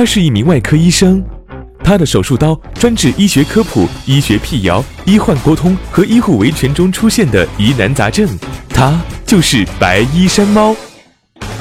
[0.00, 1.22] 他是一名外科医生，
[1.84, 8.26] 他的手术刀专治医学科普、医学辟谣、医患沟通和医护维权中出现的疑难杂症。
[8.70, 10.74] 他就是白衣山猫。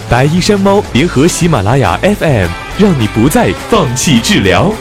[0.09, 2.47] 白衣山猫联合喜马拉雅 FM，
[2.79, 4.71] 让你不再放弃治疗。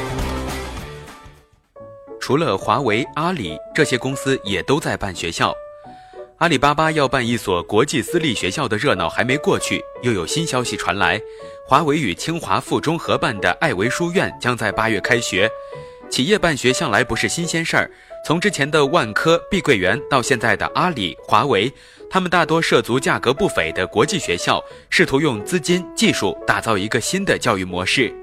[2.21, 5.53] 除了华为、阿里这些公司，也都在办学校。
[6.39, 11.21] 阿里巴巴要办一所国际私立学校的热闹还没过去，又有新消息传来：
[11.67, 15.51] 华为与清华附中合办的爱维书院将在八月开学。
[16.09, 17.91] 企业办学向来不是新鲜事儿，
[18.25, 21.73] 从之前的万科、碧桂园到现在的阿里、华为，
[22.09, 28.15] 他们大多涉足价格不菲的国际学校，试图用资金、技术打造一个新的教育模式。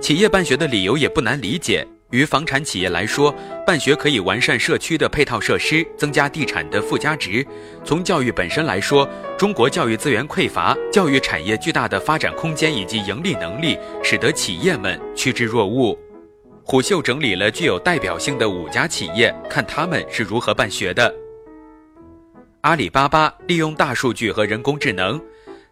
[0.00, 1.86] 企业办学的理由也不难理解。
[2.12, 3.34] 于房产企业来说，
[3.66, 7.42] 办学可以完善社区的配套设施，增加地产的附加值；
[7.84, 15.98] 从教育本身来说，中国教育资源匮乏，教育产业巨大的发展空间以及盈利能力，使得企业们趋之若鹜。
[16.64, 21.12] 虎嗅整理了具有代表性的五家企业，看他们是如何办学的。
[22.60, 25.18] 阿里巴巴利用大数据和人工智能，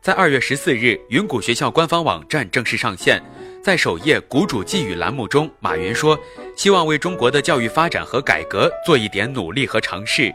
[0.00, 3.22] 在二月十四日，云谷学校官方网站正式上线。
[3.62, 6.18] 在首页“谷主寄语”栏目中，马云说
[6.56, 10.32] ：“希望为中国的教育发展和改革做一点努力和尝试。”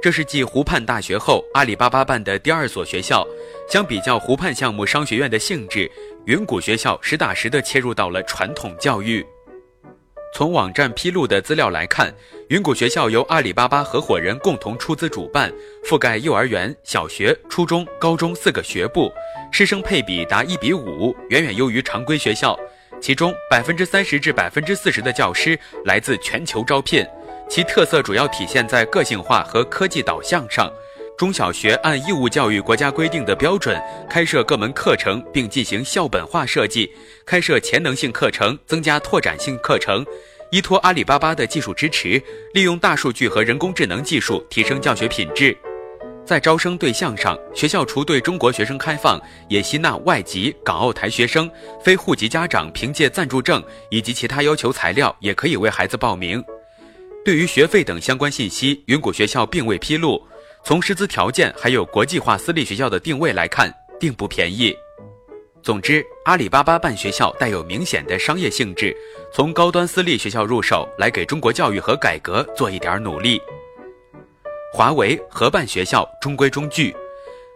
[0.00, 3.26] 这是继湖畔大学后，阿里巴巴办的第二所学校。
[3.68, 5.90] 相比较湖畔项目商学院的性质，
[6.24, 9.26] 云谷学校实打实地切入到了传统教育。
[10.32, 12.14] 从网站披露的资料来看，
[12.48, 15.52] 云谷学校由阿里巴巴合伙人共同出资主办，
[15.84, 19.12] 覆盖幼儿园、小学、初中、高中四个学部。
[19.52, 22.58] 师生配比达一比五，远远优于常规学校。
[23.00, 27.04] 其中百分之三十至百分之四十的教师来自全球招聘，
[27.48, 30.70] 其特色主要体现在个性化和科技导向上。
[31.20, 36.90] 中小学按义务教育国家规定的标准开设各门课程，并进行校本化设计，
[37.26, 40.02] 开设潜能性课程，增加拓展性课程。
[40.50, 42.22] 依托阿里巴巴的技术支持，
[42.54, 45.54] 利用大数据和人工智能技术提升教学品质。
[46.24, 51.50] 在招生对象上，学校除对中国学生开放，也吸纳外籍、港澳台学生。
[51.84, 56.42] 非户籍家长凭借暂住证以及其他要求材料，也可以为孩子报名。
[57.22, 60.18] 对于学费等相关信息，云谷学校并未披露。
[60.62, 64.74] 从师资条件还有国际化私立学校的定位来看，并不便宜。
[65.62, 68.96] 总之，阿里巴巴办学校带有明显的商业性质，
[69.32, 73.40] 从高端私立学校入手，来给中国教育和改革做一点努力。
[74.72, 76.94] 华为合办学校中规中矩。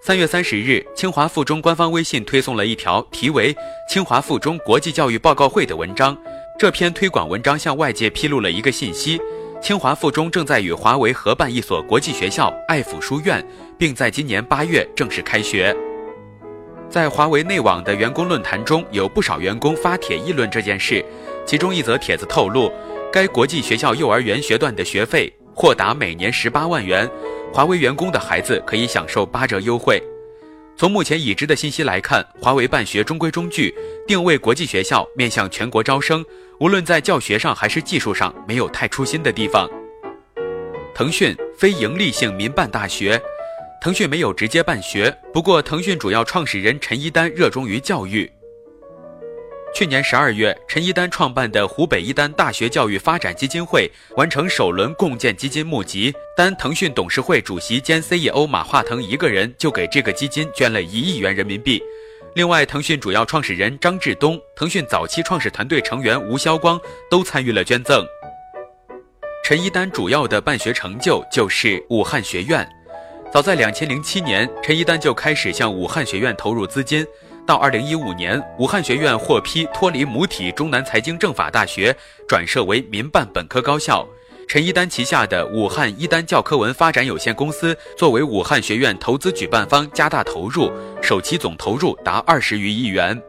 [0.03, 3.55] 三月三十日，清华附中官方微信推送了一条题为
[3.89, 6.15] 《清华附中国际教育报告会》的文章。
[6.59, 9.19] 这篇推广文章向外界披露了一个信息：
[9.65, 13.43] 清华附中正在与华为合办一所国际学校——爱抚书院，
[13.79, 15.75] 并在今年八月正式开学。
[16.91, 21.03] 在华为内网的员工论坛中，有不少员工发帖议论这件事。
[21.47, 22.71] 其中一则帖子透露，
[23.11, 25.35] 该国际学校幼儿园学段的学费。
[25.55, 27.11] 或达每年十八万元，
[27.51, 29.99] 华为员工的孩子可以享受八折优惠。
[30.77, 33.75] 从目前已知的信息来看，华为办学中规中矩，
[34.07, 36.23] 定位国际学校，面向全国招生，
[36.61, 39.69] 无论在教学上还是技术上，没有太出新的地方。
[40.95, 43.21] 腾讯非营利性民办大学，
[43.83, 48.31] 腾讯没有直接办学，不过腾讯主要创始人陈一丹热衷于教育。
[49.75, 61.83] 去年十二月，陈一丹创办的湖北一丹大学教育发展基金会完成首轮共建基金募集，单腾讯董事会主席兼 CEO 马化腾一个人就给这个基金捐了一亿元人民币。
[62.35, 68.05] 另外，腾讯主要创始人张志东、腾讯早期创始团队成员吴晓光都参与了捐赠。
[69.45, 72.69] 陈一丹主要的办学成就就是武汉学院。
[73.33, 77.07] 早在两千零七年，陈一丹就开始向武汉学院投入资金。
[77.47, 81.95] 到二零一五年，武汉学院获批脱离母体中南财经政法大学，
[82.27, 84.05] 转设为民办本科高校。
[84.47, 90.71] 陈一丹旗下的武汉一丹教科文发展有限公司作为武汉学院投资举办方，加大投入，
[91.03, 93.21] 首期总投入达二十余亿元。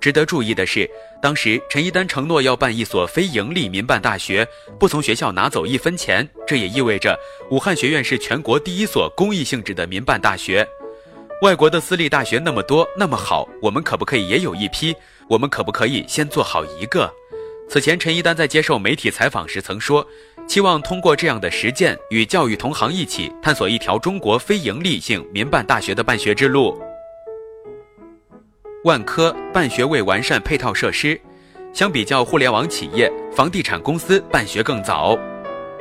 [0.00, 0.88] 值得注意的是，
[1.20, 4.46] 当时陈一丹承诺要办一所非盈利民办大学，
[4.78, 6.28] 不从学校拿走一分钱。
[6.46, 7.18] 这也意味着
[7.50, 10.66] 武汉学院是全国第一所公益性质的民办大学。
[11.42, 14.94] 外国的私立大学那么多那么好，我们可不可以也有一批？
[15.28, 17.12] 我们可不可以先做好一个？
[17.68, 20.06] 此前，陈一丹在接受媒体采访时曾说，
[20.46, 26.80] 期望通过这样的实践，与教育同行一起探索一条中国非营利性民办大学的办学之路。
[28.84, 31.20] 万科办学为完善配套设施，
[31.74, 35.18] 相比较互联网企业、房地产公司办学更早。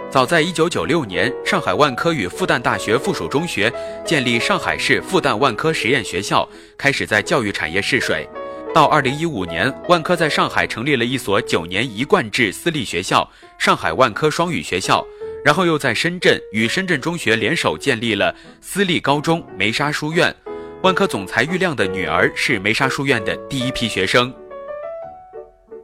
[0.09, 3.71] 早在1996年，上海万科与复旦大学附属中学
[4.05, 6.47] 建立上海市复旦万科实验学校，
[6.77, 8.27] 开始在教育产业试水。
[8.77, 13.27] 到二零一五年，万科在上海成立了一所九年一贯制私立学校——
[13.57, 15.03] 上海万科双语学校，
[15.43, 20.31] 然后又在深圳与深圳中学联手建立了私立高中梅沙书院。
[20.83, 24.31] 万科总裁郁亮的女儿是梅沙书院的第一批学生。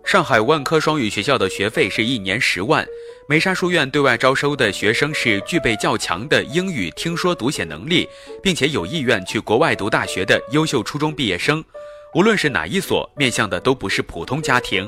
[0.06, 2.86] 上海万科双语学校的学费是一年十万。
[3.28, 8.08] 梅沙书院对外招收的学生是具备较强的英语听说读写能力，
[8.44, 11.66] 并且有意愿去国外读大学的优秀初中毕业生。
[12.14, 14.88] 无论是哪一所，面向的都不是普通家庭。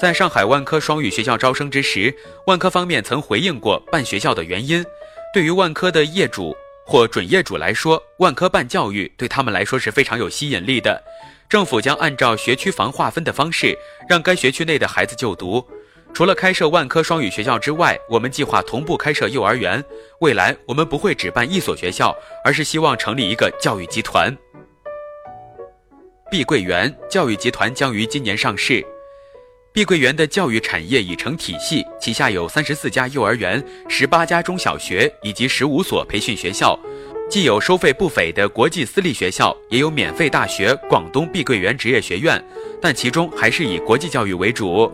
[0.00, 2.14] 在上海万科双语学校招生之时，
[2.46, 4.84] 万科方面曾回应过办学校的原因。
[5.34, 6.56] 对于万科的业主
[6.86, 11.02] 或准业主来说，万科办教育对他们来说是非常有吸引力的。
[11.48, 13.76] 政府将按照学区房划分的方式，
[14.08, 15.66] 让该学区内的孩子就读。
[16.14, 19.84] 除了开设万科双语学校之外，我们计划同步开设幼儿园。
[20.20, 24.34] 未来我们不会只办一所学校，而是希望成立一个教育集团。
[26.28, 28.84] 碧桂园教育集团将于今年上市。
[29.72, 36.76] 碧桂园的教育产业已成体系，旗下有三十四家幼儿园、十八家中小学以及十五所培训学校，
[37.30, 42.44] 既有收费不菲的国际私立学校，也有免费大学——广东碧桂园职业学院，
[42.82, 44.90] 但其中还是以国际教育为主。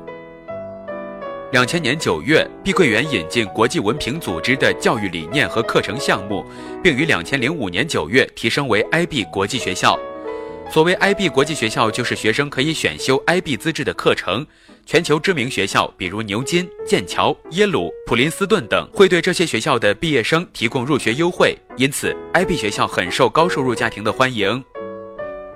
[1.52, 6.44] 两千年九月，碧桂园引进国际文凭组织的教育理念和课程项目，
[6.82, 9.99] 并于两千零五年九月提升为 IB 国际学校。
[10.73, 14.47] 所谓 IB 国际学校，就是学生可以选修 IB 资质的课程。
[14.87, 21.55] 全球知名学校，比如牛津、剑桥、耶鲁、普林斯顿等，会对这些学校的毕业生提供入学优惠。
[21.77, 24.65] 因此，IB 学校很受高收入家庭的欢迎。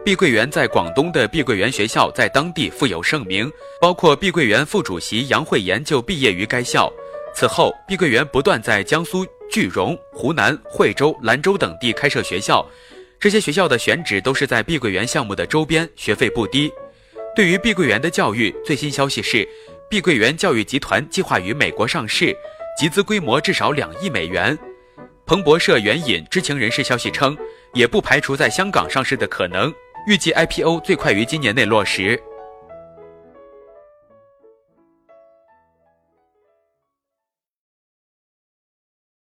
[0.05, 6.93] 碧桂园在广东的碧桂园学校在当地富有盛名，包括碧桂园副主席杨惠妍就毕业于该校。
[7.35, 12.65] 此后，碧桂园不断在江苏句容、湖南惠州、兰州等地开设学校，
[13.19, 16.71] 这些学校的选址都是在碧桂园项目的周边，学费不低。
[17.35, 19.47] 对于碧桂园的教育，最新消息是，
[19.91, 22.37] 碧桂园教育集团计划于美国上市，
[22.79, 24.57] 集资规模至少两亿美元。
[25.25, 27.37] 彭博社援引知情人士消息称，
[27.73, 29.73] 也不排除在香港上市的可能。
[30.07, 32.21] 预计 IPO 最快于今年内落实。